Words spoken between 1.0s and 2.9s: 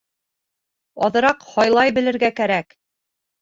Аҙыраҡ һайлай белергә кәрәк!..